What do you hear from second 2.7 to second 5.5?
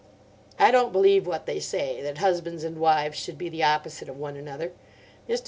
wives should be the opposite of one another. Mr.